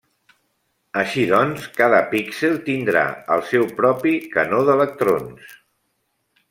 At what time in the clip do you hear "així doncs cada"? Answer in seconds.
1.01-1.99